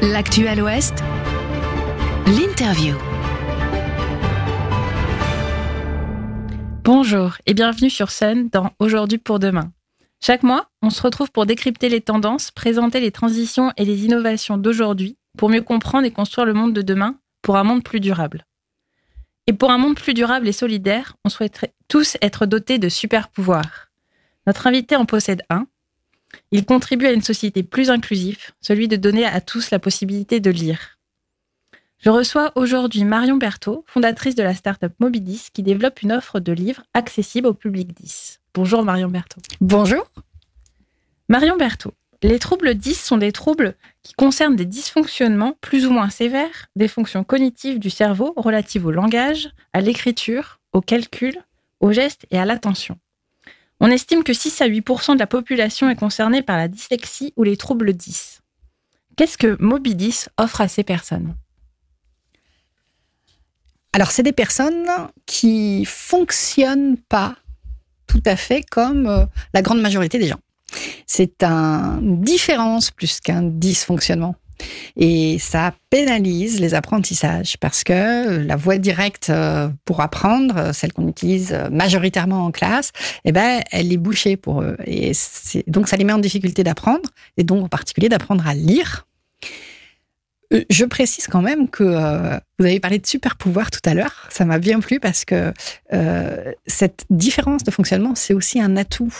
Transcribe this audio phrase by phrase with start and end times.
[0.00, 1.02] L'actuel Ouest,
[2.26, 2.94] l'interview.
[6.84, 9.72] Bonjour et bienvenue sur Sun dans Aujourd'hui pour demain.
[10.20, 14.56] Chaque mois, on se retrouve pour décrypter les tendances, présenter les transitions et les innovations
[14.56, 18.46] d'aujourd'hui pour mieux comprendre et construire le monde de demain pour un monde plus durable.
[19.48, 23.30] Et pour un monde plus durable et solidaire, on souhaiterait tous être dotés de super
[23.30, 23.88] pouvoirs.
[24.46, 25.66] Notre invité en possède un,
[26.50, 30.50] il contribue à une société plus inclusive, celui de donner à tous la possibilité de
[30.50, 30.98] lire.
[31.98, 36.52] Je reçois aujourd'hui Marion Berthaud, fondatrice de la start-up Mobidis, qui développe une offre de
[36.52, 38.40] livres accessible au public 10.
[38.54, 39.40] Bonjour Marion Berthaud.
[39.60, 40.08] Bonjour.
[41.28, 46.10] Marion Berthaud, les troubles 10 sont des troubles qui concernent des dysfonctionnements plus ou moins
[46.10, 51.36] sévères des fonctions cognitives du cerveau relatives au langage, à l'écriture, au calcul,
[51.80, 52.98] au geste et à l'attention.
[53.80, 57.44] On estime que 6 à 8% de la population est concernée par la dyslexie ou
[57.44, 58.40] les troubles 10.
[59.16, 61.36] Qu'est-ce que Mobidis offre à ces personnes?
[63.92, 64.86] Alors, c'est des personnes
[65.26, 67.36] qui fonctionnent pas
[68.06, 70.40] tout à fait comme euh, la grande majorité des gens.
[71.06, 74.34] C'est une différence plus qu'un dysfonctionnement.
[74.96, 81.08] Et ça pénalise les apprentissages parce que la voie directe euh, pour apprendre, celle qu'on
[81.08, 82.92] utilise majoritairement en classe,
[83.24, 84.76] eh ben, elle est bouchée pour eux.
[84.86, 85.12] Et
[85.66, 89.06] donc, ça les met en difficulté d'apprendre, et donc en particulier d'apprendre à lire.
[90.52, 93.94] Euh, je précise quand même que euh, vous avez parlé de super pouvoir tout à
[93.94, 94.26] l'heure.
[94.30, 95.52] Ça m'a bien plu parce que
[96.66, 99.12] cette différence de fonctionnement, c'est aussi un atout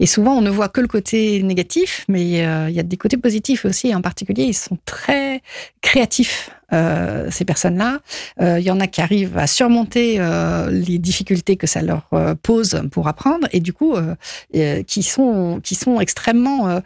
[0.00, 2.96] et souvent, on ne voit que le côté négatif, mais euh, il y a des
[2.96, 3.94] côtés positifs aussi.
[3.94, 5.42] En particulier, ils sont très
[5.80, 8.00] créatifs euh, ces personnes-là.
[8.40, 12.08] Euh, il y en a qui arrivent à surmonter euh, les difficultés que ça leur
[12.12, 13.94] euh, pose pour apprendre et du coup
[14.86, 16.80] qui sont qui sont extrêmement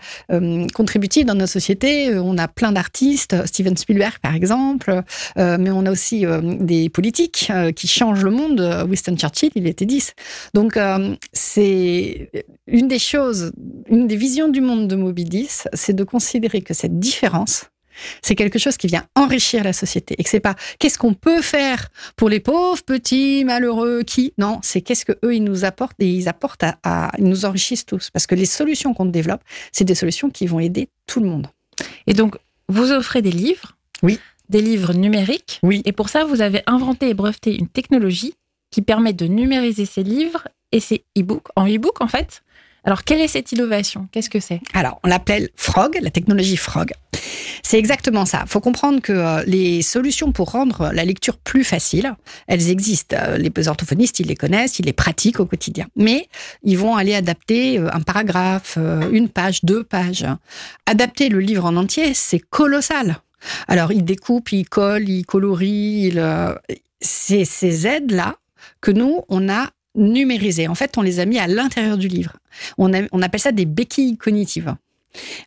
[0.75, 2.17] contributifs dans notre société.
[2.19, 5.03] On a plein d'artistes, Steven Spielberg par exemple,
[5.37, 6.25] mais on a aussi
[6.61, 8.87] des politiques qui changent le monde.
[8.89, 10.15] Winston Churchill, il était 10.
[10.55, 10.79] Donc
[11.33, 12.31] c'est
[12.67, 13.53] une des choses,
[13.89, 17.67] une des visions du monde de Moby c'est de considérer que cette différence
[18.23, 21.43] c'est quelque chose qui vient enrichir la société et que c'est pas qu'est-ce qu'on peut
[21.43, 24.33] faire pour les pauvres petits malheureux qui.
[24.39, 27.87] Non c'est qu'est-ce que eux ils nous apportent et ils apportent à, ils nous enrichissent
[27.87, 28.11] tous.
[28.11, 29.43] Parce que les solutions qu'on développe
[29.73, 31.49] c'est des solutions qui vont aider tout le monde.
[32.07, 32.37] Et donc
[32.69, 34.19] vous offrez des livres, oui,
[34.49, 38.35] des livres numériques, oui, et pour ça vous avez inventé et breveté une technologie
[38.71, 42.43] qui permet de numériser ces livres et ces e-books en e-book en fait.
[42.87, 44.09] Alors, quelle est cette innovation?
[44.13, 44.61] Qu'est-ce que c'est?
[44.73, 46.93] Alors, on l'appelle Frog, la technologie Frog.
[47.65, 48.43] C'est exactement ça.
[48.45, 52.15] Il faut comprendre que euh, les solutions pour rendre la lecture plus facile,
[52.47, 53.17] elles existent.
[53.19, 55.89] Euh, les orthophonistes, ils les connaissent, ils les pratiquent au quotidien.
[55.97, 56.29] Mais
[56.63, 58.79] ils vont aller adapter euh, un paragraphe,
[59.11, 60.25] une page, deux pages.
[60.87, 63.19] Adapter le livre en entier, c'est colossal.
[63.67, 66.13] Alors, ils découpent, ils collent, ils colorient.
[67.01, 68.37] C'est ces aides-là
[68.81, 70.69] que nous, on a numérisées.
[70.69, 72.37] En fait, on les a mis à l'intérieur du livre.
[72.79, 74.75] On, appelle ça des béquilles cognitives.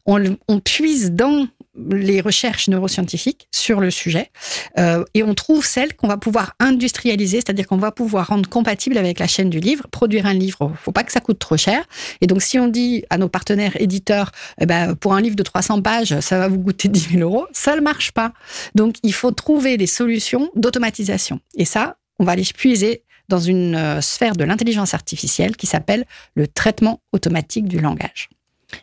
[0.06, 1.48] On, on, puise dans
[1.92, 4.32] les recherches neuroscientifiques sur le sujet
[4.78, 8.98] euh, et on trouve celles qu'on va pouvoir industrialiser, c'est-à-dire qu'on va pouvoir rendre compatible
[8.98, 11.86] avec la chaîne du livre, produire un livre, faut pas que ça coûte trop cher.
[12.22, 15.44] Et donc si on dit à nos partenaires éditeurs, eh ben, pour un livre de
[15.44, 18.34] 300 pages, ça va vous coûter 10 000 euros, ça ne marche pas.
[18.76, 21.40] Donc il faut trouver des solutions d'automatisation.
[21.56, 26.06] Et ça, on va aller puiser dans une euh, sphère de l'intelligence artificielle qui s'appelle
[26.36, 28.30] le traitement automatique du langage.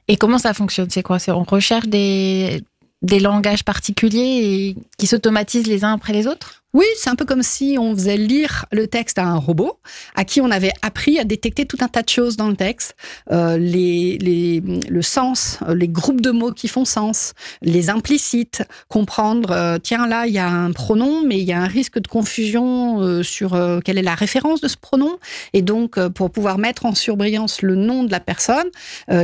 [0.09, 0.89] Et comment ça fonctionne?
[0.91, 1.19] C'est quoi?
[1.29, 2.63] On recherche des,
[3.03, 6.65] langages particuliers qui s'automatisent les uns après les autres?
[6.77, 9.79] Oui, c'est un peu comme si on faisait lire le texte à un robot,
[10.15, 12.95] à qui on avait appris à détecter tout un tas de choses dans le texte,
[13.33, 17.33] euh, les, les, le sens, les groupes de mots qui font sens,
[17.63, 21.63] les implicites, comprendre, euh, tiens là, il y a un pronom, mais il y a
[21.63, 25.17] un risque de confusion euh, sur euh, quelle est la référence de ce pronom,
[25.55, 28.67] et donc euh, pour pouvoir mettre en surbrillance le nom de la personne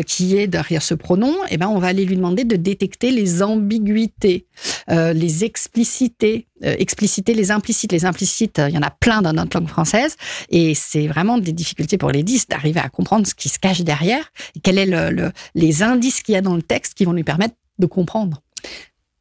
[0.06, 3.42] qui est derrière ce pronom, eh ben on va aller lui demander de détecter les
[3.42, 4.46] ambiguïtés,
[4.88, 7.92] les explicités, euh, expliciter les implicites.
[7.92, 10.16] Les implicites, euh, il y en a plein dans notre langue française
[10.48, 13.80] et c'est vraiment des difficultés pour les 10 d'arriver à comprendre ce qui se cache
[13.80, 17.24] derrière et quels le, les indices qu'il y a dans le texte qui vont lui
[17.24, 18.42] permettre de comprendre.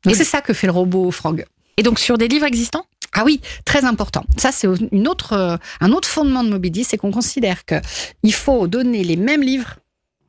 [0.04, 1.46] Donc c'est ça que fait le robot Frog.
[1.78, 2.86] Et donc sur des livres existants?
[3.14, 4.24] Ah oui, très important.
[4.38, 7.76] Ça, c'est une autre, euh, un autre fondement de Moby c'est qu'on considère que
[8.24, 9.76] il faut donner les mêmes livres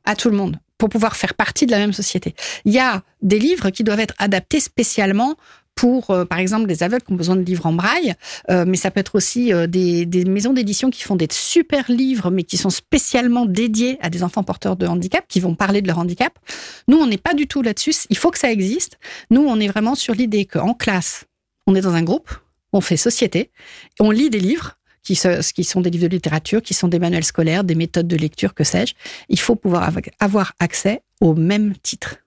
[0.05, 2.35] à tout le monde pour pouvoir faire partie de la même société.
[2.65, 5.37] Il y a des livres qui doivent être adaptés spécialement
[5.75, 8.13] pour, euh, par exemple, des aveugles qui ont besoin de livres en braille,
[8.49, 11.91] euh, mais ça peut être aussi euh, des, des maisons d'édition qui font des super
[11.91, 15.81] livres, mais qui sont spécialement dédiés à des enfants porteurs de handicap, qui vont parler
[15.81, 16.37] de leur handicap.
[16.87, 17.93] Nous, on n'est pas du tout là-dessus.
[18.09, 18.97] Il faut que ça existe.
[19.29, 21.25] Nous, on est vraiment sur l'idée qu'en classe,
[21.67, 22.31] on est dans un groupe,
[22.71, 23.51] on fait société,
[23.99, 25.19] on lit des livres, qui,
[25.53, 28.53] qui sont des livres de littérature, qui sont des manuels scolaires, des méthodes de lecture,
[28.53, 28.93] que sais-je.
[29.27, 32.17] Il faut pouvoir av- avoir accès au même titre.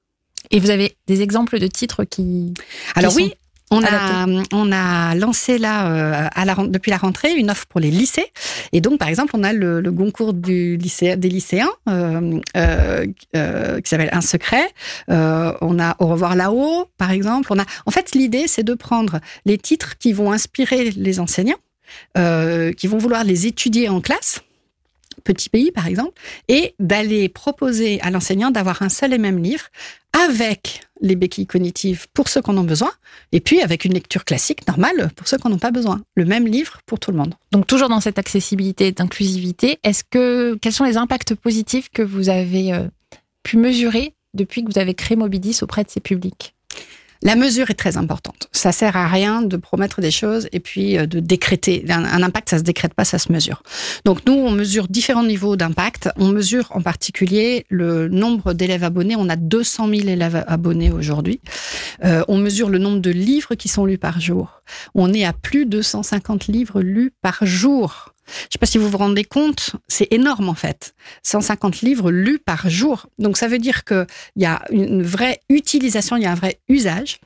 [0.50, 2.54] Et vous avez des exemples de titres qui.
[2.94, 3.34] Alors oui,
[3.72, 7.66] on a, on a lancé là, euh, à la, ren- depuis la rentrée, une offre
[7.66, 8.26] pour les lycées.
[8.72, 13.06] Et donc, par exemple, on a le, le concours du lycée, des lycéens euh, euh,
[13.80, 14.68] qui s'appelle Un secret.
[15.08, 17.48] On a Au revoir là-haut, par exemple.
[17.52, 21.58] On a, en fait, l'idée, c'est de prendre les titres qui vont inspirer les enseignants,
[22.14, 24.40] qui vont vouloir les étudier en classe.
[25.24, 26.12] Petit pays, par exemple,
[26.48, 29.66] et d'aller proposer à l'enseignant d'avoir un seul et même livre
[30.12, 32.90] avec les béquilles cognitives pour ceux qui en ont besoin,
[33.32, 36.00] et puis avec une lecture classique normale pour ceux qui n'en ont pas besoin.
[36.14, 37.34] Le même livre pour tout le monde.
[37.52, 42.28] Donc toujours dans cette accessibilité, d'inclusivité, est-ce que quels sont les impacts positifs que vous
[42.28, 42.86] avez euh,
[43.42, 46.54] pu mesurer depuis que vous avez créé Mobidis auprès de ces publics?
[47.22, 48.48] La mesure est très importante.
[48.52, 51.84] Ça sert à rien de promettre des choses et puis euh, de décréter.
[51.88, 53.62] Un, impact, ça se décrète pas, ça se mesure.
[54.04, 56.08] Donc nous, on mesure différents niveaux d'impact.
[56.16, 59.16] On mesure en particulier le nombre d'élèves abonnés.
[59.16, 61.40] On a 200 000 élèves abonnés aujourd'hui.
[62.04, 64.62] Euh, on mesure le nombre de livres qui sont lus par jour.
[64.94, 68.14] On est à plus de 150 livres lus par jour.
[68.26, 70.94] Je sais pas si vous vous rendez compte, c'est énorme en fait.
[71.22, 73.06] 150 livres lus par jour.
[73.18, 74.06] Donc ça veut dire que
[74.36, 77.18] il y a une vraie utilisation, il y a un vrai usage.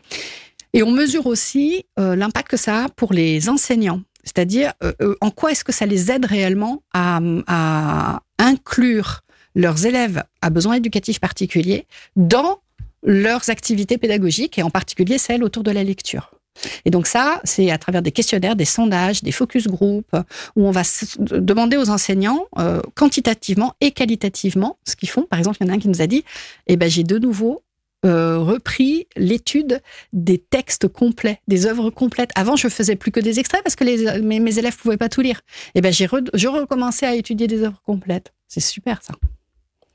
[0.72, 4.02] Et on mesure aussi euh, l'impact que ça a pour les enseignants.
[4.22, 9.22] C'est-à-dire, euh, euh, en quoi est-ce que ça les aide réellement à, à inclure
[9.54, 11.86] leurs élèves à besoins éducatifs particuliers
[12.16, 12.60] dans
[13.02, 16.30] leurs activités pédagogiques et en particulier celles autour de la lecture?
[16.84, 20.06] Et donc ça, c'est à travers des questionnaires, des sondages, des focus group,
[20.56, 20.82] où on va
[21.18, 25.22] demander aux enseignants euh, quantitativement et qualitativement ce qu'ils font.
[25.22, 26.24] Par exemple, il y en a un qui nous a dit,
[26.66, 27.62] eh ben, j'ai de nouveau
[28.06, 29.82] euh, repris l'étude
[30.14, 32.30] des textes complets, des œuvres complètes.
[32.34, 35.20] Avant, je faisais plus que des extraits parce que mes, mes élèves pouvaient pas tout
[35.20, 35.42] lire.
[35.74, 38.32] Et ben, j'ai re, je à étudier des œuvres complètes.
[38.48, 39.14] C'est super ça.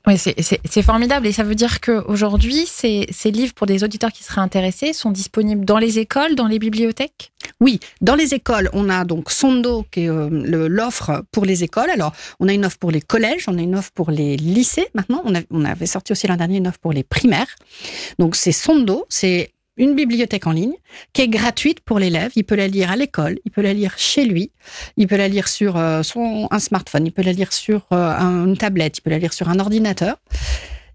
[0.06, 4.22] Oui, c'est- formidable et ça veut dire qu'aujourd'hui, ces, ces livres pour des auditeurs qui
[4.22, 7.32] seraient intéressés sont disponibles dans les écoles, dans les bibliothèques?
[7.60, 10.28] Oui, dans les écoles, on a donc Sondo, qui est euh,
[10.68, 11.90] l'offre pour les écoles.
[11.90, 14.86] Alors, on a une offre pour les collèges, on a une offre pour les lycées.
[14.94, 17.48] Maintenant, on, on avait sorti aussi l'an dernier une offre pour les primaires.
[18.18, 20.74] Donc, c'est Sondo, c'est une bibliothèque en ligne
[21.12, 22.30] qui est gratuite pour l'élève.
[22.36, 24.50] Il peut la lire à l'école, il peut la lire chez lui,
[24.96, 27.96] il peut la lire sur euh, son un smartphone, il peut la lire sur euh,
[27.96, 30.16] un- une tablette, il peut la lire sur un ordinateur.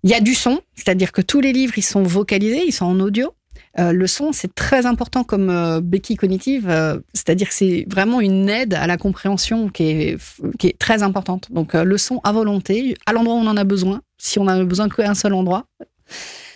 [0.04, 2.86] Il y a du son, c'est-à-dire que tous les livres ils sont vocalisés, ils sont
[2.86, 3.34] en audio.
[3.80, 8.20] Euh, le son, c'est très important comme euh, béquille cognitive, euh, c'est-à-dire que c'est vraiment
[8.20, 10.18] une aide à la compréhension qui est,
[10.60, 11.50] qui est très importante.
[11.52, 14.48] Donc euh, le son à volonté, à l'endroit où on en a besoin, si on
[14.48, 15.66] a besoin qu'à un seul endroit.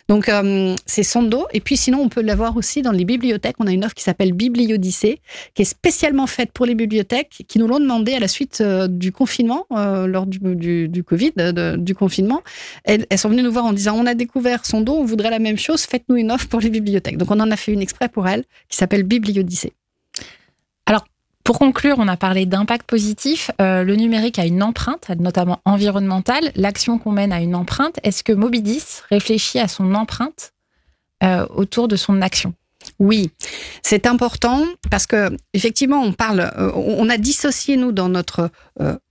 [0.07, 3.55] Donc euh, c'est Sondo, et puis sinon on peut l'avoir aussi dans les bibliothèques.
[3.59, 5.19] On a une offre qui s'appelle Bibliodyssée,
[5.55, 8.87] qui est spécialement faite pour les bibliothèques, qui nous l'ont demandé à la suite euh,
[8.87, 10.39] du confinement, euh, lors du,
[11.03, 12.41] Covid, de- du confinement.
[12.83, 15.57] Elles, sont venues nous voir en disant on a découvert Sondo, on voudrait la même
[15.57, 17.17] chose, faites-nous une offre pour les bibliothèques.
[17.17, 19.73] Donc on en a fait une exprès pour elles, qui s'appelle Bibliodyssée.
[21.45, 23.51] Pour conclure, on a parlé d'impact positif.
[23.61, 26.51] Euh, le numérique a une empreinte, notamment environnementale.
[26.55, 27.99] L'action qu'on mène a une empreinte.
[28.01, 30.53] Est-ce que Mobidis réfléchit à son empreinte
[31.23, 32.55] euh, autour de son action?
[32.97, 33.29] Oui,
[33.83, 38.49] c'est important parce que effectivement, on parle, euh, on a dissocié nous dans notre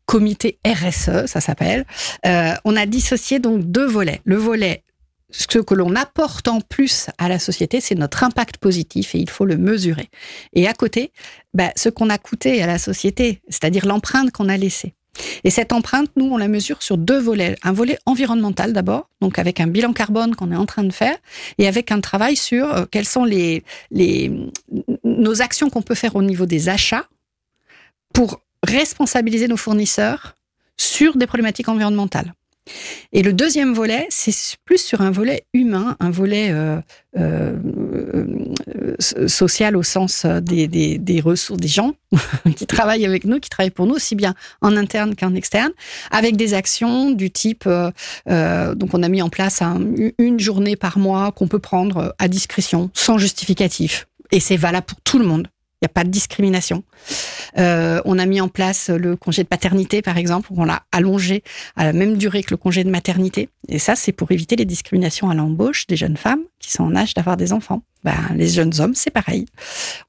[0.04, 1.86] comité RSE, ça s'appelle.
[2.24, 4.20] on a dissocié donc deux volets.
[4.24, 4.82] Le volet
[5.36, 9.28] ce que l'on apporte en plus à la société, c'est notre impact positif et il
[9.28, 10.08] faut le mesurer.
[10.52, 11.10] Et à côté,
[11.54, 14.94] bah, ce qu'on a coûté à la société, c'est-à-dire l'empreinte qu'on a laissée.
[15.44, 17.56] Et cette empreinte, nous, on la mesure sur deux volets.
[17.62, 21.16] Un volet environnemental d'abord, donc avec un bilan carbone qu'on est en train de faire,
[21.58, 24.32] et avec un travail sur euh, quelles sont les, les,
[25.04, 27.06] nos actions qu'on peut faire au niveau des achats
[28.12, 30.36] pour responsabiliser nos fournisseurs
[30.76, 32.34] sur des problématiques environnementales.
[33.12, 36.80] Et le deuxième volet, c'est plus sur un volet humain, un volet euh,
[37.16, 37.56] euh,
[38.76, 41.94] euh, social au sens des, des, des ressources, des gens
[42.56, 45.72] qui travaillent avec nous, qui travaillent pour nous, aussi bien en interne qu'en externe,
[46.10, 47.90] avec des actions du type, euh,
[48.28, 49.80] euh, donc on a mis en place un,
[50.18, 54.06] une journée par mois qu'on peut prendre à discrétion, sans justificatif.
[54.32, 55.48] Et c'est valable pour tout le monde.
[55.84, 56.82] Il n'y a pas de discrimination.
[57.58, 61.44] Euh, on a mis en place le congé de paternité, par exemple, on l'a allongé
[61.76, 63.50] à la même durée que le congé de maternité.
[63.68, 66.96] Et ça, c'est pour éviter les discriminations à l'embauche des jeunes femmes qui sont en
[66.96, 67.82] âge d'avoir des enfants.
[68.02, 69.44] Ben, les jeunes hommes, c'est pareil.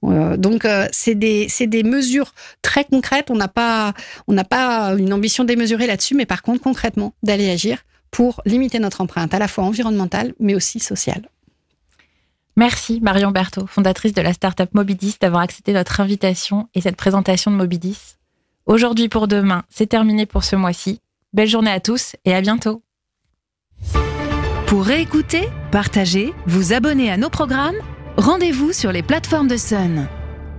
[0.05, 3.29] Euh, donc, euh, c'est des, des mesures très concrètes.
[3.29, 3.93] On n'a pas,
[4.29, 7.79] on n'a pas une ambition démesurée là-dessus, mais par contre, concrètement, d'aller agir
[8.11, 11.27] pour limiter notre empreinte, à la fois environnementale, mais aussi sociale.
[12.57, 17.51] Merci Marion Berthaud, fondatrice de la startup Mobidis, d'avoir accepté notre invitation et cette présentation
[17.51, 18.15] de Mobidis.
[18.65, 21.01] Aujourd'hui pour demain, c'est terminé pour ce mois-ci.
[21.33, 22.81] Belle journée à tous et à bientôt.
[24.67, 27.75] Pour réécouter, partager, vous abonner à nos programmes,
[28.15, 30.07] rendez-vous sur les plateformes de Sun.